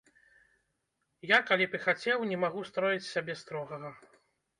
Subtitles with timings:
[1.31, 3.93] Я, калі б і хацеў, не магу строіць з сябе строгага.